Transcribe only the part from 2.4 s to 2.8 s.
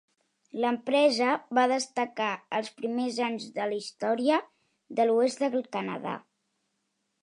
als